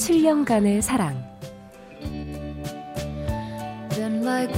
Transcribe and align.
7년간의 0.00 0.80
사랑 0.80 1.22
like 4.22 4.50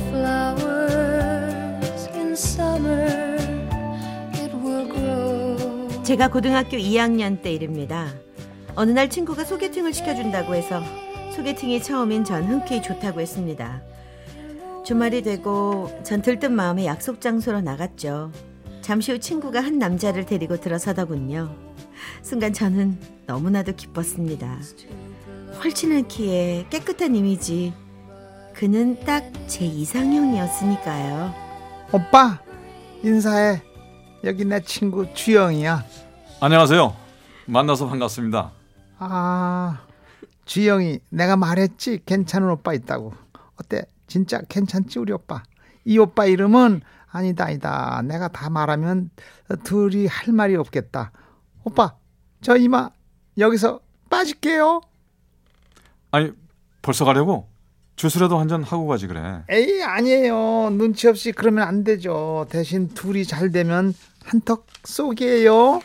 제가 6.05 6.29
고등학교 6.29 6.77
2학년 6.77 7.43
때 7.43 7.53
일입니다. 7.53 8.13
어느 8.77 8.91
날 8.91 9.11
친구가 9.11 9.45
소개팅을 9.45 9.93
시켜준다고 9.93 10.55
해서 10.55 10.81
소개팅이 11.35 11.83
처음인 11.83 12.23
전 12.23 12.45
흔쾌히 12.45 12.81
좋다고 12.81 13.21
했습니다. 13.21 13.83
주말이 14.85 15.23
되고 15.23 15.91
전 16.05 16.23
들뜬 16.23 16.53
마음에 16.53 16.87
약속 16.87 17.21
장소로 17.21 17.63
나갔죠. 17.63 18.31
잠시 18.81 19.11
후 19.11 19.19
친구가 19.19 19.61
한 19.61 19.79
남자를 19.79 20.25
데리고 20.25 20.57
들어서더군요. 20.61 21.57
순간 22.23 22.53
저는 22.53 22.99
너무나도 23.27 23.75
기뻤습니다. 23.75 24.59
헐친한 25.59 26.09
키에 26.09 26.67
깨끗한 26.71 27.15
이미지. 27.15 27.75
그는 28.55 28.99
딱 29.05 29.23
제 29.47 29.67
이상형이었으니까요. 29.67 31.35
오빠, 31.93 32.39
인사해. 33.03 33.63
여기 34.25 34.47
내 34.47 34.61
친구 34.63 35.13
주영이야. 35.13 35.85
안녕하세요. 36.41 36.97
만나서 37.47 37.87
반갑습니다. 37.89 38.51
아, 38.99 39.85
주영이 40.47 41.01
내가 41.11 41.37
말했지 41.37 42.01
괜찮은 42.07 42.49
오빠 42.49 42.73
있다고. 42.73 43.13
어때? 43.61 43.83
진짜 44.07 44.41
괜찮지 44.49 44.99
우리 44.99 45.13
오빠? 45.13 45.43
이 45.85 45.99
오빠 45.99 46.25
이름은 46.25 46.81
아니다 47.11 47.45
아니다. 47.45 48.01
내가 48.03 48.29
다 48.29 48.49
말하면 48.49 49.11
둘이 49.65 50.07
할 50.07 50.33
말이 50.33 50.57
없겠다. 50.57 51.13
오빠, 51.65 51.95
저 52.41 52.57
이마 52.57 52.89
여기서 53.37 53.81
빠질게요. 54.09 54.81
아니 56.13 56.31
벌써 56.83 57.05
가려고? 57.05 57.49
주스라도 57.97 58.39
한 58.39 58.49
잔 58.49 58.63
하고 58.63 58.87
가지 58.87 59.07
그래. 59.07 59.43
에이 59.49 59.83
아니에요. 59.83 60.71
눈치 60.71 61.09
없이 61.09 61.33
그러면 61.33 61.67
안 61.67 61.85
되죠. 61.85 62.47
대신 62.51 62.89
둘이 62.89 63.25
잘 63.25 63.51
되면 63.51 63.95
한턱 64.25 64.67
쏘게요. 64.85 65.81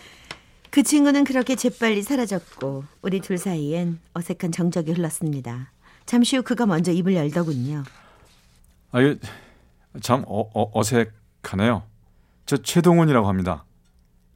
그 0.72 0.84
친구는 0.84 1.24
그렇게 1.24 1.56
재빨리 1.56 2.02
사라졌고 2.04 2.84
우리 3.02 3.20
둘 3.20 3.38
사이엔 3.38 4.00
어색한 4.14 4.52
정적이 4.52 4.94
흘렀습니다. 4.94 5.72
잠시 6.06 6.38
후 6.38 6.44
그가 6.44 6.66
먼저 6.66 6.92
입을 6.92 7.16
열더군요. 7.16 7.84
아유 8.92 9.18
참 10.02 10.24
어, 10.28 10.42
어, 10.54 10.72
어 10.74 10.84
색하네요. 10.84 11.84
저 12.46 12.58
최동훈이라고 12.58 13.28
합니다. 13.28 13.66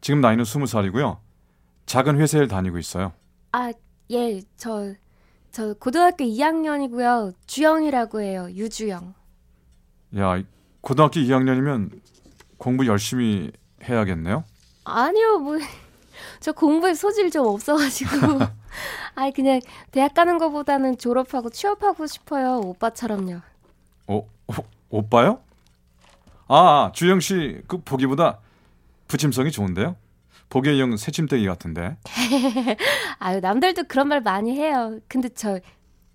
지금 0.01 0.19
나이는 0.21 0.43
스무 0.45 0.67
살이고요. 0.67 1.19
작은 1.85 2.17
회사에 2.19 2.47
다니고 2.47 2.77
있어요. 2.79 3.13
아, 3.53 3.71
예, 4.11 4.41
저, 4.57 4.93
저 5.51 5.73
고등학교 5.73 6.23
2학년이고요. 6.23 7.33
주영이라고 7.45 8.21
해요. 8.21 8.47
유주영. 8.51 9.13
야, 10.17 10.41
고등학교 10.79 11.19
2학년이면 11.19 11.99
공부 12.57 12.87
열심히 12.87 13.51
해야겠네요? 13.83 14.45
아니요, 14.85 15.39
뭐, 15.39 15.57
저 16.39 16.53
공부에 16.53 16.93
소질 16.93 17.29
좀 17.31 17.47
없어가지고. 17.47 18.39
아이, 19.15 19.31
그냥 19.33 19.59
대학 19.91 20.13
가는 20.13 20.37
것보다는 20.37 20.97
졸업하고 20.97 21.49
취업하고 21.49 22.07
싶어요. 22.07 22.59
오빠처럼요. 22.59 23.41
오, 24.07 24.17
어, 24.17 24.27
오 24.47 24.53
오빠요? 24.89 25.41
아, 26.47 26.91
주영 26.93 27.19
씨, 27.19 27.61
그 27.67 27.77
보기보다 27.81 28.39
부침성이 29.07 29.51
좋은데요? 29.51 29.97
영 30.79 30.97
새침대기 30.97 31.45
같은데. 31.45 31.97
아유, 33.19 33.39
남들도 33.39 33.83
그런 33.87 34.07
말 34.07 34.21
많이 34.21 34.51
해요. 34.51 34.99
근데 35.07 35.29
저 35.29 35.59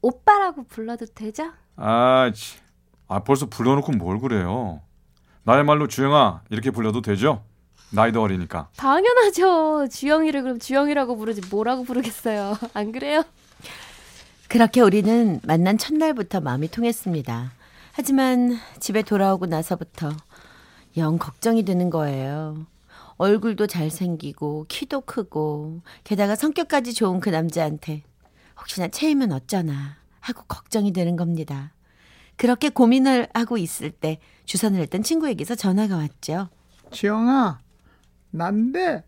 오빠라고 0.02 0.64
불러도 0.64 1.06
되죠? 1.06 1.52
아, 1.76 2.30
아 3.08 3.20
벌써 3.20 3.46
불러놓고 3.46 3.92
뭘 3.92 4.20
그래요? 4.20 4.82
나야말로 5.42 5.88
주영아 5.88 6.42
이렇게 6.50 6.70
불러도 6.70 7.02
되죠? 7.02 7.42
나이도 7.90 8.20
어리니까. 8.20 8.68
당연하죠. 8.76 9.88
주영이를 9.90 10.42
그럼 10.42 10.58
주영이라고 10.58 11.16
부르지 11.16 11.40
뭐라고 11.50 11.84
부르겠어요. 11.84 12.56
안 12.74 12.92
그래요? 12.92 13.22
그렇게 14.48 14.80
우리는 14.80 15.40
만난 15.44 15.78
첫날부터 15.78 16.40
마음이 16.40 16.68
통했습니다. 16.68 17.52
하지만 17.92 18.58
집에 18.80 19.02
돌아오고 19.02 19.46
나서부터 19.46 20.10
영 20.96 21.18
걱정이 21.18 21.64
되는 21.64 21.90
거예요. 21.90 22.66
얼굴도 23.18 23.66
잘생기고 23.66 24.66
키도 24.68 25.02
크고 25.02 25.82
게다가 26.04 26.36
성격까지 26.36 26.94
좋은 26.94 27.20
그 27.20 27.30
남자한테 27.30 28.02
혹시나 28.58 28.88
체이면 28.88 29.32
어쩌나 29.32 29.96
하고 30.20 30.42
걱정이 30.48 30.92
되는 30.92 31.16
겁니다. 31.16 31.72
그렇게 32.36 32.68
고민을 32.68 33.28
하고 33.32 33.56
있을 33.56 33.90
때 33.90 34.18
주선을 34.44 34.80
했던 34.80 35.02
친구에게서 35.02 35.54
전화가 35.54 35.96
왔죠. 35.96 36.48
지영아, 36.90 37.60
난데 38.30 39.04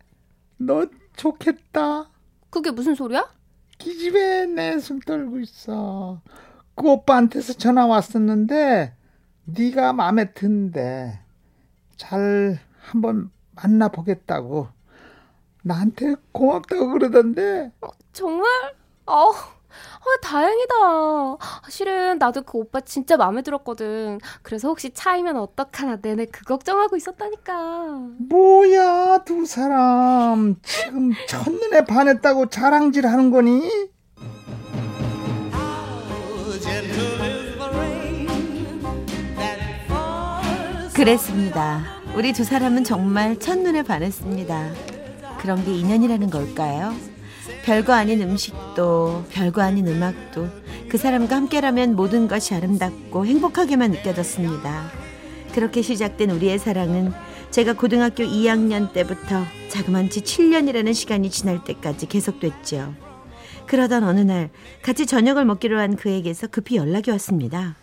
너 0.57 0.87
좋겠다. 1.15 2.09
그게 2.49 2.71
무슨 2.71 2.95
소리야? 2.95 3.31
기집애 3.77 4.47
내숭 4.47 4.99
떨고 5.01 5.39
있어. 5.39 6.21
그 6.75 6.89
오빠한테서 6.89 7.53
전화 7.53 7.85
왔었는데 7.85 8.93
네가 9.45 9.93
마음에 9.93 10.33
든대. 10.33 11.19
잘 11.97 12.59
한번 12.81 13.29
만나보겠다고. 13.61 14.67
나한테 15.63 16.15
고맙다고 16.31 16.91
그러던데. 16.91 17.71
어, 17.81 17.87
정말? 18.13 18.49
어, 19.05 19.31
아, 19.31 20.05
다행이다. 20.23 20.75
실은 21.69 22.17
나도 22.17 22.43
그 22.43 22.57
오빠 22.57 22.79
진짜 22.81 23.17
마음에 23.17 23.41
들었거든. 23.41 24.19
그래서 24.41 24.69
혹시 24.69 24.91
차이면 24.91 25.37
어떡하나 25.37 25.97
내내 26.01 26.25
그 26.25 26.43
걱정하고 26.45 26.95
있었다니까. 26.95 27.53
뭐야, 28.29 29.19
두 29.25 29.45
사람. 29.45 30.55
지금 30.63 31.11
첫눈에 31.27 31.85
반했다고 31.85 32.47
자랑질 32.47 33.05
하는 33.05 33.31
거니? 33.31 33.89
그랬습니다. 40.95 41.98
우리 42.19 42.33
두 42.33 42.43
사람은 42.43 42.83
정말 42.83 43.39
첫눈에 43.39 43.83
반했습니다. 43.83 44.73
그런 45.39 45.63
게 45.63 45.73
인연이라는 45.73 46.29
걸까요? 46.29 46.93
별거 47.63 47.93
아닌 47.93 48.21
음식도 48.21 49.23
별거 49.31 49.61
아닌 49.61 49.87
음악도 49.87 50.49
그 50.89 50.97
사람과 50.97 51.37
함께라면 51.37 51.95
모든 51.95 52.27
것이 52.27 52.53
아름답고 52.53 53.25
행복하게만 53.25 53.91
느껴졌습니다. 53.91 54.91
그렇게 55.53 55.81
시작된 55.81 56.31
우리의 56.31 56.59
사랑은 56.59 57.13
제가 57.51 57.71
고등학교 57.71 58.25
2학년 58.25 58.91
때부터 58.91 59.45
자그만치 59.69 60.19
7년이라는 60.19 60.93
시간이 60.93 61.29
지날 61.29 61.63
때까지 61.63 62.07
계속됐죠. 62.07 62.95
그러던 63.65 64.03
어느 64.03 64.19
날 64.19 64.49
같이 64.81 65.05
저녁을 65.05 65.45
먹기로 65.45 65.79
한 65.79 65.95
그에게서 65.95 66.47
급히 66.47 66.75
연락이 66.75 67.11
왔습니다. 67.11 67.77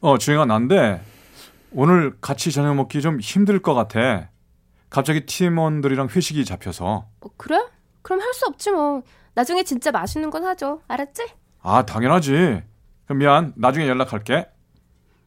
어, 0.00 0.16
주영아, 0.16 0.44
난데 0.44 1.09
오늘 1.72 2.16
같이 2.20 2.50
저녁 2.50 2.74
먹기 2.74 3.00
좀 3.00 3.20
힘들 3.20 3.60
것 3.60 3.74
같아. 3.74 4.30
갑자기 4.88 5.24
팀원들이랑 5.26 6.08
회식이 6.08 6.44
잡혀서. 6.44 7.06
어, 7.20 7.28
그래? 7.36 7.60
그럼 8.02 8.20
할 8.20 8.32
수 8.34 8.46
없지 8.46 8.70
뭐. 8.72 9.02
나중에 9.34 9.62
진짜 9.62 9.90
맛있는 9.92 10.30
건 10.30 10.44
하죠. 10.46 10.80
알았지? 10.88 11.22
아, 11.62 11.86
당연하지. 11.86 12.62
그럼 13.04 13.18
미안. 13.18 13.52
나중에 13.56 13.86
연락할게. 13.88 14.48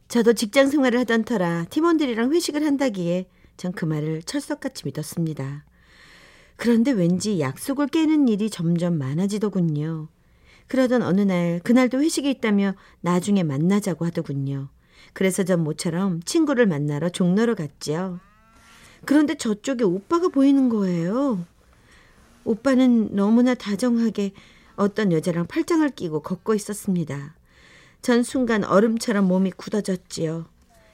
저도 0.09 0.33
직장 0.33 0.67
생활을 0.67 0.99
하던 1.01 1.23
터라 1.23 1.65
팀원들이랑 1.69 2.33
회식을 2.33 2.65
한다기에 2.65 3.27
전 3.55 3.71
그 3.73 3.85
말을 3.85 4.23
철석같이 4.23 4.83
믿었습니다. 4.85 5.63
그런데 6.57 6.91
왠지 6.91 7.39
약속을 7.39 7.87
깨는 7.87 8.27
일이 8.27 8.49
점점 8.49 8.97
많아지더군요. 8.97 10.09
그러던 10.67 11.01
어느 11.03 11.21
날 11.21 11.59
그날도 11.63 12.01
회식이 12.01 12.29
있다며 12.29 12.73
나중에 13.01 13.43
만나자고 13.43 14.05
하더군요. 14.05 14.69
그래서 15.11 15.43
전 15.43 15.63
모처럼 15.63 16.21
친구를 16.23 16.65
만나러 16.65 17.09
종로로 17.09 17.55
갔죠. 17.55 18.19
그런데 19.05 19.35
저쪽에 19.35 19.83
오빠가 19.83 20.29
보이는 20.29 20.69
거예요. 20.69 21.45
오빠는 22.45 23.15
너무나 23.15 23.53
다정하게 23.53 24.31
어떤 24.75 25.11
여자랑 25.11 25.45
팔짱을 25.47 25.89
끼고 25.89 26.21
걷고 26.21 26.53
있었습니다. 26.55 27.35
전 28.01 28.23
순간 28.23 28.63
얼음처럼 28.63 29.25
몸이 29.27 29.51
굳어졌지요. 29.51 30.45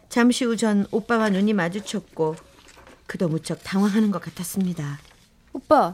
잠시 0.09 0.45
후 0.45 0.55
전 0.55 0.85
오빠와 0.91 1.29
눈이 1.29 1.53
마주쳤고 1.53 2.35
그도 3.07 3.27
무척 3.27 3.63
당황하는 3.63 4.11
것 4.11 4.21
같았습니다. 4.21 4.99
오빠, 5.53 5.93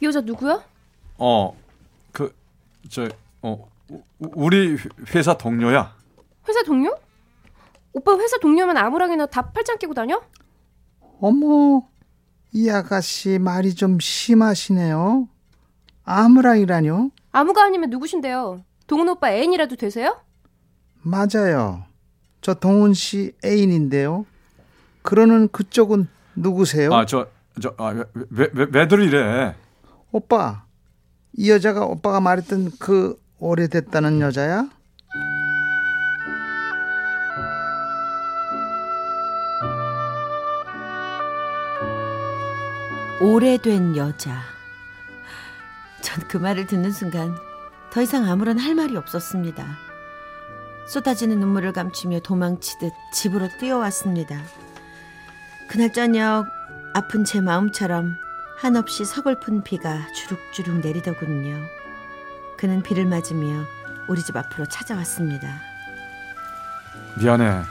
이 0.00 0.04
여자 0.06 0.20
누구야? 0.20 0.64
어, 1.18 1.56
그, 2.10 2.34
저, 2.88 3.08
어, 3.42 3.68
우- 3.88 4.02
우리 4.18 4.76
회사 5.14 5.36
동료야. 5.38 5.96
회사 6.48 6.62
동료? 6.64 6.96
오빠 7.92 8.16
회사 8.18 8.38
동료면 8.38 8.76
아무랑이나 8.76 9.26
다 9.26 9.50
팔짱 9.50 9.78
끼고 9.78 9.94
다녀? 9.94 10.20
어머, 11.20 11.86
이 12.52 12.68
아가씨 12.70 13.38
말이 13.38 13.74
좀 13.74 13.98
심하시네요. 14.00 15.28
아무랑이라뇨? 16.04 17.10
아무가 17.30 17.64
아니면 17.64 17.90
누구신데요? 17.90 18.64
동훈 18.86 19.08
오빠 19.08 19.30
애인이라도 19.30 19.76
되세요? 19.76 20.20
맞아요. 21.02 21.84
저 22.40 22.54
동훈 22.54 22.92
씨 22.94 23.32
애인인데요. 23.44 24.26
그러는 25.02 25.48
그쪽은 25.48 26.08
누구세요? 26.34 26.92
아, 26.92 27.06
저, 27.06 27.28
저, 27.60 27.74
아, 27.78 27.88
왜, 27.90 28.04
왜, 28.30 28.48
왜, 28.52 28.66
왜들 28.72 29.02
이래? 29.02 29.54
오빠, 30.10 30.64
이 31.34 31.50
여자가 31.50 31.84
오빠가 31.86 32.20
말했던 32.20 32.72
그 32.78 33.16
오래됐다는 33.38 34.20
여자야? 34.20 34.68
오래된 43.22 43.96
여자. 43.96 44.42
전 46.00 46.26
그 46.26 46.36
말을 46.38 46.66
듣는 46.66 46.90
순간 46.90 47.38
더 47.90 48.02
이상 48.02 48.28
아무런 48.28 48.58
할 48.58 48.74
말이 48.74 48.96
없었습니다. 48.96 49.64
쏟아지는 50.88 51.38
눈물을 51.38 51.72
감추며 51.72 52.18
도망치듯 52.20 52.92
집으로 53.14 53.48
뛰어왔습니다. 53.60 54.42
그날 55.68 55.92
저녁 55.92 56.46
아픈 56.94 57.24
제 57.24 57.40
마음처럼 57.40 58.16
한없이 58.58 59.04
서글픈 59.04 59.62
비가 59.62 60.04
주룩주룩 60.14 60.80
내리더군요. 60.80 61.56
그는 62.58 62.82
비를 62.82 63.06
맞으며 63.06 63.64
우리 64.08 64.20
집 64.20 64.36
앞으로 64.36 64.66
찾아왔습니다. 64.66 65.60
미안해. 67.20 67.62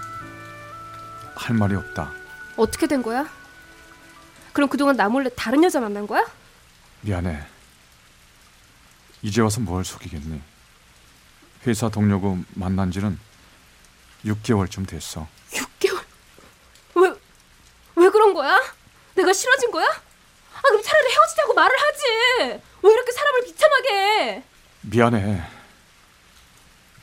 할 1.36 1.56
말이 1.58 1.76
없다. 1.76 2.10
어떻게 2.56 2.88
된 2.88 3.02
거야? 3.04 3.28
그럼 4.54 4.70
그동안 4.70 4.96
나 4.96 5.08
몰래 5.08 5.30
다른 5.36 5.64
여자 5.64 5.80
만난 5.80 6.06
거야? 6.06 6.26
미안해. 7.02 7.44
이제 9.22 9.42
와서 9.42 9.60
뭘 9.60 9.86
속이겠니? 9.86 10.42
회사 11.68 11.90
동료고 11.90 12.40
만난 12.56 12.92
지는 12.92 13.20
6개월쯤 14.26 14.88
됐어. 14.88 15.28
6개월? 15.52 16.04
왜, 16.96 17.14
왜 17.96 18.10
그런 18.10 18.34
거야? 18.34 18.60
내가 19.16 19.32
싫어진 19.32 19.72
거야? 19.72 19.86
아, 19.88 20.62
그럼 20.62 20.82
차라리 20.84 21.08
헤어지자고 21.12 21.54
말을 21.54 21.76
하지! 21.78 22.62
왜 22.84 22.92
이렇게 22.94 23.12
사람을 23.12 23.44
비참하게 23.46 23.90
해? 23.94 24.44
미안해. 24.82 25.44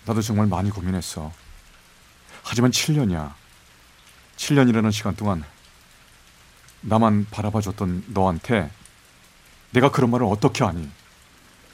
나도 0.05 0.23
정말 0.23 0.47
많이 0.47 0.71
고민했어. 0.71 1.33
하지만 2.43 2.71
7년이야. 2.71 3.35
7년이라는 4.37 4.93
시간 4.93 5.15
동안 5.17 5.45
나만 6.81 7.27
바라봐줬던 7.31 8.05
너한테 8.09 8.71
내가 9.71 9.91
그런 9.91 10.11
말을 10.11 10.27
어떻게 10.27 10.65
하니? 10.65 10.89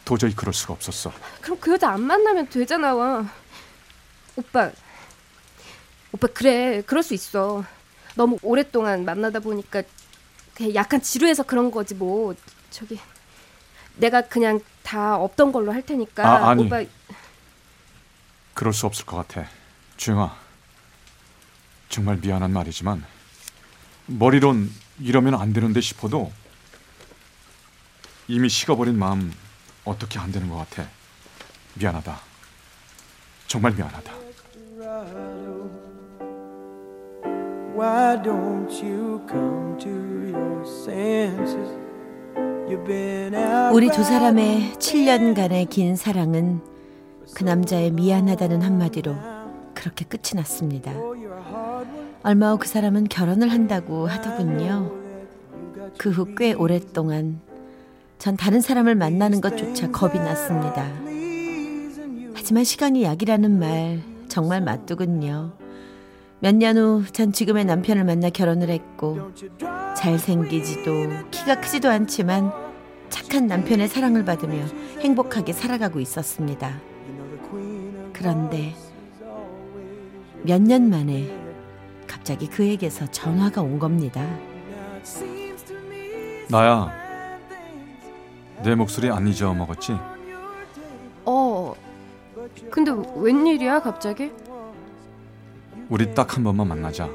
도저히 0.04 0.34
그럴 0.34 0.52
수가 0.52 0.74
없었어. 0.74 1.12
그럼 1.40 1.58
그 1.60 1.72
여자 1.72 1.90
안 1.90 2.02
만나면 2.02 2.48
되잖아. 2.48 2.94
오빠, 4.36 4.70
오빠 6.12 6.26
그래, 6.28 6.82
그럴 6.82 7.02
수 7.02 7.14
있어. 7.14 7.64
너무 8.14 8.38
오랫동안 8.42 9.04
만나다 9.04 9.40
보니까 9.40 9.82
약간 10.74 11.00
지루해서 11.00 11.42
그런 11.44 11.70
거지 11.70 11.94
뭐. 11.94 12.34
저기 12.70 12.98
내가 13.96 14.22
그냥 14.22 14.60
다 14.82 15.16
없던 15.16 15.52
걸로 15.52 15.72
할 15.72 15.82
테니까 15.82 16.28
아, 16.28 16.50
아니. 16.50 16.66
오빠 16.66 16.82
그럴 18.52 18.72
수 18.72 18.86
없을 18.86 19.06
것 19.06 19.16
같아. 19.16 19.48
주영아, 19.96 20.36
정말 21.88 22.16
미안한 22.16 22.52
말이지만 22.52 23.04
머리론 24.06 24.70
이러면 25.00 25.34
안 25.34 25.52
되는데 25.52 25.80
싶어도 25.80 26.30
이미 28.28 28.48
식어버린 28.48 28.98
마음 28.98 29.32
어떻게 29.84 30.18
안 30.18 30.32
되는 30.32 30.48
것 30.48 30.56
같아. 30.56 30.88
미안하다. 31.74 32.18
정말 33.46 33.72
미안하다. 33.72 34.12
Why 37.76 38.22
don't 38.22 38.70
you 38.82 39.20
come 39.28 39.76
to 39.80 39.90
your 39.90 40.62
senses? 40.64 41.76
You've 42.68 42.86
been 42.86 43.34
out 43.34 43.74
우리 43.74 43.90
두 43.90 44.04
사람의 44.04 44.74
7년간의 44.78 45.68
긴 45.68 45.96
사랑은 45.96 46.60
그 47.34 47.42
남자의 47.42 47.90
미안하다는 47.90 48.62
한마디로 48.62 49.33
그렇게 49.84 50.06
끝이 50.06 50.34
났습니다. 50.34 50.92
얼마 52.22 52.52
후 52.52 52.58
그 52.58 52.66
사람은 52.66 53.04
결혼을 53.08 53.50
한다고 53.52 54.06
하더군요. 54.06 54.90
그 55.98 56.08
후 56.10 56.34
꽤 56.34 56.54
오랫동안 56.54 57.40
전 58.18 58.34
다른 58.38 58.62
사람을 58.62 58.94
만나는 58.94 59.42
것조차 59.42 59.90
겁이 59.90 60.14
났습니다. 60.14 60.86
하지만 62.34 62.64
시간이 62.64 63.02
약이라는 63.02 63.58
말 63.58 64.00
정말 64.28 64.62
맞더군요. 64.62 65.52
몇 66.40 66.54
년 66.56 66.78
후 66.78 67.04
전 67.12 67.32
지금의 67.32 67.66
남편을 67.66 68.04
만나 68.04 68.30
결혼을 68.30 68.70
했고 68.70 69.32
잘생기지도 69.98 71.28
키가 71.30 71.60
크지도 71.60 71.90
않지만 71.90 72.50
착한 73.10 73.46
남편의 73.46 73.88
사랑을 73.88 74.24
받으며 74.24 74.64
행복하게 75.00 75.52
살아가고 75.52 76.00
있었습니다. 76.00 76.80
그런데 78.14 78.74
몇 80.44 80.60
년 80.60 80.90
만에 80.90 81.30
갑자기 82.06 82.48
그에게서 82.48 83.06
전화가 83.10 83.62
온 83.62 83.78
겁니다. 83.78 84.22
나야, 86.50 86.92
내 88.62 88.74
목소리 88.74 89.10
안 89.10 89.26
잊어먹었지? 89.26 89.96
어. 91.24 91.74
근데 92.70 92.92
웬일이야 93.16 93.80
갑자기? 93.80 94.30
우리 95.88 96.14
딱 96.14 96.36
한 96.36 96.44
번만 96.44 96.68
만나자. 96.68 97.08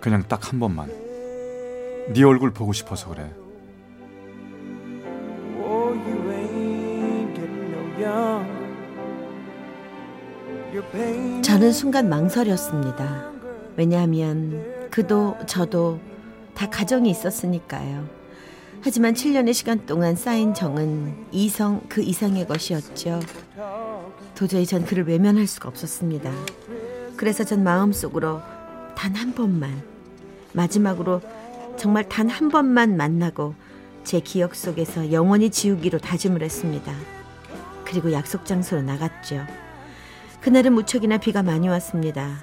그냥 0.00 0.22
딱 0.28 0.50
한 0.52 0.60
번만. 0.60 0.88
네 2.12 2.22
얼굴 2.24 2.52
보고 2.52 2.72
싶어서 2.72 3.08
그래. 3.08 3.30
저는 11.42 11.72
순간 11.72 12.08
망설였습니다. 12.08 13.30
왜냐하면 13.76 14.88
그도 14.90 15.36
저도 15.46 15.98
다 16.54 16.68
가정이 16.68 17.08
있었으니까요. 17.10 18.06
하지만 18.82 19.14
7년의 19.14 19.54
시간 19.54 19.86
동안 19.86 20.16
쌓인 20.16 20.54
정은 20.54 21.14
이성 21.30 21.80
그 21.88 22.02
이상의 22.02 22.46
것이었죠. 22.46 23.20
도저히 24.34 24.66
전 24.66 24.84
그를 24.84 25.06
외면할 25.06 25.46
수가 25.46 25.68
없었습니다. 25.68 26.30
그래서 27.16 27.44
전 27.44 27.62
마음속으로 27.62 28.40
단 28.96 29.14
한 29.16 29.32
번만 29.34 29.82
마지막으로 30.52 31.20
정말 31.76 32.08
단 32.08 32.28
한 32.28 32.48
번만 32.50 32.96
만나고 32.96 33.54
제 34.04 34.20
기억 34.20 34.54
속에서 34.54 35.12
영원히 35.12 35.48
지우기로 35.48 35.98
다짐을 36.00 36.42
했습니다. 36.42 36.92
그리고 37.84 38.12
약속 38.12 38.44
장소로 38.44 38.82
나갔죠. 38.82 39.46
그날은 40.42 40.72
무척이나 40.74 41.18
비가 41.18 41.42
많이 41.42 41.68
왔습니다. 41.68 42.42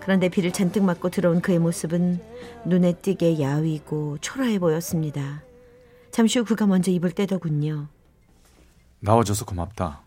그런데 0.00 0.28
비를 0.28 0.52
잔뜩 0.52 0.84
맞고 0.84 1.10
들어온 1.10 1.40
그의 1.40 1.58
모습은 1.58 2.20
눈에 2.64 2.92
띄게 2.94 3.40
야위고 3.40 4.18
초라해 4.20 4.58
보였습니다. 4.58 5.42
잠시 6.10 6.38
후 6.38 6.44
그가 6.44 6.66
먼저 6.66 6.90
입을 6.90 7.12
떼더군요. 7.12 7.88
나와줘서 9.00 9.44
고맙다. 9.44 10.02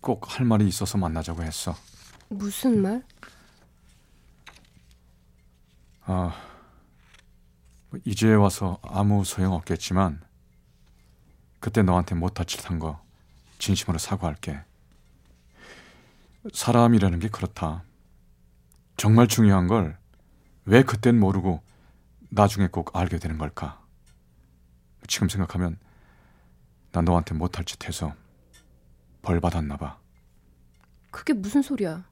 꼭 0.00 0.28
할 0.28 0.46
말이 0.46 0.66
있어서 0.68 0.96
만나자고 0.98 1.42
했어. 1.42 1.74
무슨 2.28 2.80
말? 2.82 3.02
아, 6.04 6.34
뭐 7.90 8.00
이제 8.04 8.32
와서 8.34 8.78
아무 8.82 9.24
소용 9.24 9.52
없겠지만 9.54 10.20
그때 11.60 11.82
너한테 11.82 12.14
못할 12.14 12.46
짓한거 12.46 13.00
진심으로 13.58 13.98
사과할게. 13.98 14.60
사람이라는 16.52 17.18
게 17.18 17.28
그렇다. 17.28 17.82
정말 18.96 19.26
중요한 19.28 19.66
걸 19.66 19.96
왜 20.70 20.82
그땐 20.82 21.18
모르고 21.18 21.62
나중에 22.28 22.66
꼭 22.68 22.94
알게 22.94 23.18
되는 23.18 23.38
걸까? 23.38 23.82
지금 25.06 25.30
생각하면 25.30 25.78
난 26.92 27.06
너한테 27.06 27.34
못할 27.34 27.64
짓 27.64 27.86
해서 27.88 28.12
벌 29.22 29.40
받았나 29.40 29.78
봐. 29.78 29.98
그게 31.10 31.32
무슨 31.32 31.62
소리야? 31.62 32.04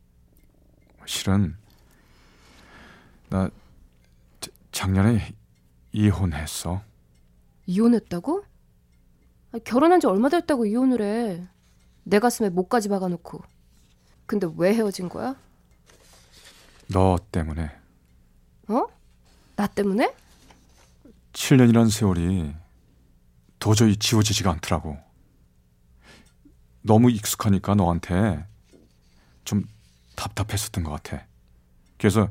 실은 1.04 1.54
나 3.28 3.50
자- 4.40 4.50
작년에 4.72 5.34
이혼했어. 5.92 6.82
이혼했다고? 7.66 8.42
아니, 9.52 9.64
결혼한 9.64 10.00
지 10.00 10.06
얼마 10.06 10.30
됐다고 10.30 10.64
이혼을 10.64 11.02
해. 11.02 11.46
내 12.04 12.18
가슴에 12.20 12.48
목까지 12.48 12.88
박아놓고. 12.88 13.42
근데 14.26 14.48
왜 14.56 14.74
헤어진 14.74 15.08
거야? 15.08 15.36
너 16.88 17.18
때문에 17.32 17.70
어? 18.68 18.86
나 19.56 19.66
때문에? 19.66 20.14
7년이란 21.32 21.90
세월이 21.90 22.54
도저히 23.58 23.96
지워지지가 23.96 24.50
않더라고. 24.52 24.98
너무 26.82 27.10
익숙하니까 27.10 27.74
너한테 27.74 28.46
좀 29.44 29.64
답답했었던 30.14 30.84
것 30.84 30.90
같아. 30.90 31.26
그래서 31.98 32.28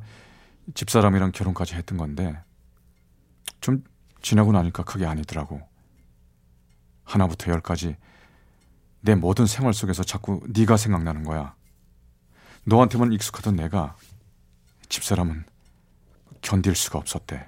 집사람이랑 0.74 1.32
결혼까지 1.32 1.76
했던 1.76 1.98
건데 1.98 2.42
좀 3.62 3.84
지나고 4.22 4.52
나니까 4.52 4.84
그게 4.84 5.06
아니더라고. 5.06 5.62
하나부터 7.04 7.52
열까지 7.52 7.96
내 9.02 9.14
모든 9.14 9.46
생활 9.46 9.74
속에서 9.74 10.04
자꾸 10.04 10.42
네가 10.50 10.78
생각나는 10.78 11.24
거야. 11.24 11.56
너한테만 12.66 13.14
익숙하던 13.14 13.56
내가 13.56 13.96
집사람은 14.90 15.46
견딜 16.42 16.76
수가 16.76 17.00
없었대. 17.00 17.48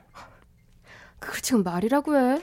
그걸 1.20 1.42
지금 1.42 1.64
말이라고 1.64 2.16
해? 2.18 2.42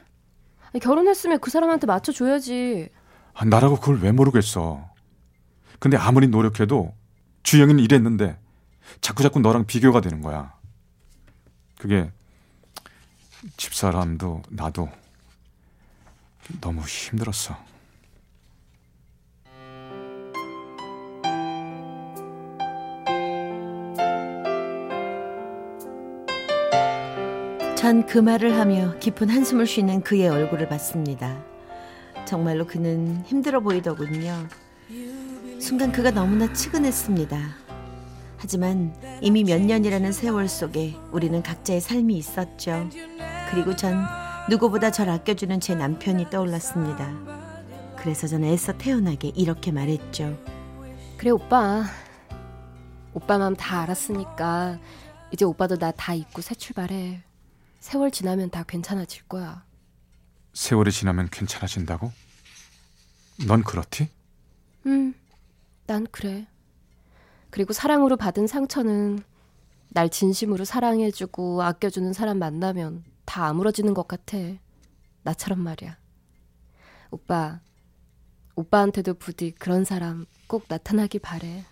결혼했으면 0.80 1.40
그 1.40 1.50
사람한테 1.50 1.86
맞춰줘야지. 1.86 2.88
아, 3.34 3.44
나라고 3.44 3.78
그걸 3.78 4.00
왜 4.00 4.12
모르겠어. 4.12 4.88
근데 5.78 5.96
아무리 5.96 6.26
노력해도 6.26 6.94
주영이는 7.42 7.82
이랬는데 7.82 8.38
자꾸 9.00 9.22
자꾸 9.22 9.40
너랑 9.40 9.66
비교가 9.66 10.00
되는 10.00 10.20
거야. 10.20 10.54
그게 11.78 12.10
집사람도 13.56 14.42
나도 14.50 14.88
너무 16.60 16.82
힘들었어. 16.82 17.56
전 27.84 28.06
그 28.06 28.16
말을 28.16 28.58
하며 28.58 28.98
깊은 28.98 29.28
한숨을 29.28 29.66
쉬는 29.66 30.00
그의 30.00 30.26
얼굴을 30.30 30.70
봤습니다. 30.70 31.44
정말로 32.24 32.66
그는 32.66 33.22
힘들어 33.26 33.60
보이더군요. 33.60 34.48
순간 35.60 35.92
그가 35.92 36.10
너무나 36.10 36.50
측은했습니다. 36.50 37.38
하지만 38.38 38.94
이미 39.20 39.44
몇 39.44 39.60
년이라는 39.60 40.12
세월 40.12 40.48
속에 40.48 40.96
우리는 41.12 41.42
각자의 41.42 41.82
삶이 41.82 42.16
있었죠. 42.16 42.88
그리고 43.50 43.76
전 43.76 44.02
누구보다 44.48 44.90
절 44.90 45.10
아껴주는 45.10 45.60
제 45.60 45.74
남편이 45.74 46.30
떠올랐습니다. 46.30 47.12
그래서 47.96 48.26
저는 48.26 48.48
애써 48.48 48.72
태어나게 48.72 49.32
이렇게 49.34 49.72
말했죠. 49.72 50.38
그래 51.18 51.28
오빠. 51.28 51.84
오빠 53.12 53.36
마음 53.36 53.54
다 53.54 53.82
알았으니까 53.82 54.78
이제 55.32 55.44
오빠도 55.44 55.76
나 55.76 55.92
다 55.92 56.14
잊고 56.14 56.40
새 56.40 56.54
출발해. 56.54 57.20
세월 57.84 58.10
지나면 58.10 58.48
다 58.48 58.62
괜찮아질 58.62 59.24
거야. 59.24 59.62
세월이 60.54 60.90
지나면 60.90 61.28
괜찮아진다고? 61.30 62.12
넌 63.46 63.62
그렇디? 63.62 64.08
음, 64.86 65.12
난 65.86 66.06
그래. 66.10 66.46
그리고 67.50 67.74
사랑으로 67.74 68.16
받은 68.16 68.46
상처는 68.46 69.22
날 69.90 70.08
진심으로 70.08 70.64
사랑해주고 70.64 71.62
아껴주는 71.62 72.10
사람 72.14 72.38
만나면 72.38 73.04
다 73.26 73.48
아물어지는 73.48 73.92
것 73.92 74.08
같아. 74.08 74.38
나처럼 75.22 75.60
말이야. 75.60 75.98
오빠, 77.10 77.60
오빠한테도 78.54 79.12
부디 79.12 79.50
그런 79.50 79.84
사람 79.84 80.24
꼭 80.46 80.64
나타나기 80.68 81.18
바래. 81.18 81.66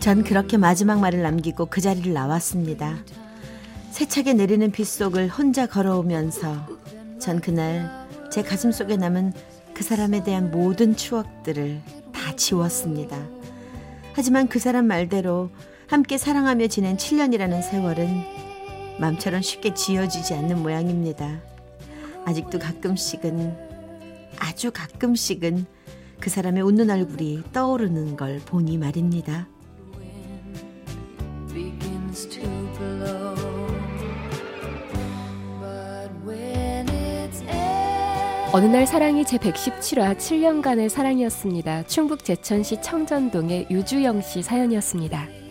전 0.00 0.24
그렇게 0.24 0.56
마지막 0.56 0.98
말을 0.98 1.22
남기고 1.22 1.66
그 1.66 1.80
자리를 1.80 2.12
나왔습니다. 2.12 2.96
세차게 3.92 4.34
내리는 4.34 4.72
빗속을 4.72 5.28
혼자 5.28 5.66
걸어오면서 5.66 6.66
전 7.20 7.40
그날 7.40 7.88
제 8.32 8.42
가슴 8.42 8.72
속에 8.72 8.96
남은 8.96 9.32
그 9.74 9.84
사람에 9.84 10.24
대한 10.24 10.50
모든 10.50 10.96
추억들을 10.96 11.80
다 12.12 12.34
지웠습니다. 12.34 13.16
하지만 14.14 14.48
그 14.48 14.58
사람 14.58 14.86
말대로 14.86 15.50
함께 15.86 16.18
사랑하며 16.18 16.66
지낸 16.66 16.96
7년이라는 16.96 17.62
세월은 17.62 18.22
맘처럼 18.98 19.42
쉽게 19.42 19.72
지워지지 19.72 20.34
않는 20.34 20.60
모양입니다. 20.60 21.40
아직도 22.24 22.58
가끔씩은 22.58 23.56
아주 24.40 24.72
가끔씩은 24.72 25.77
그 26.20 26.30
사람의 26.30 26.62
웃는 26.62 26.90
얼굴이 26.90 27.44
떠오르는 27.52 28.16
걸 28.16 28.40
보니 28.40 28.78
말입니다. 28.78 29.46
어느 38.50 38.64
날 38.64 38.86
사랑이 38.86 39.24
제 39.26 39.36
117화 39.36 40.16
7년간의 40.16 40.88
사랑이었습니다. 40.88 41.86
충북 41.86 42.24
제천시 42.24 42.80
청전동의 42.80 43.68
유주영 43.70 44.22
씨 44.22 44.42
사연이었습니다. 44.42 45.47